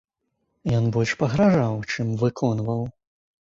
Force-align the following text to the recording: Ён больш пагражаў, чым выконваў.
Ён 0.77 0.87
больш 0.95 1.11
пагражаў, 1.19 1.77
чым 1.97 2.15
выконваў. 2.23 2.83